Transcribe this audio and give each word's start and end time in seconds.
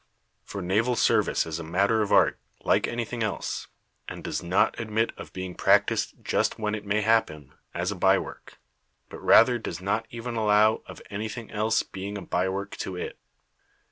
For 0.43 0.63
naval 0.63 0.95
service 0.95 1.45
is 1.45 1.59
a 1.59 1.63
matter 1.63 2.01
of 2.01 2.11
art, 2.11 2.39
like 2.63 2.87
anything 2.87 3.21
else; 3.21 3.67
and 4.09 4.23
does 4.23 4.41
not 4.41 4.79
admit 4.79 5.11
of 5.15 5.31
being 5.31 5.53
practised 5.53 6.15
just 6.23 6.57
w^hen 6.57 6.75
it 6.75 6.87
may 6.87 7.01
happen, 7.01 7.53
as 7.75 7.91
a 7.91 7.95
by 7.95 8.17
work; 8.17 8.57
but 9.09 9.21
rather 9.23 9.59
does 9.59 9.79
not 9.79 10.07
even 10.09 10.35
allow 10.35 10.81
of 10.87 11.03
any 11.11 11.29
thing 11.29 11.51
else 11.51 11.83
being 11.83 12.17
a 12.17 12.23
bywork 12.23 12.71
to 12.77 12.95
it. 12.95 13.15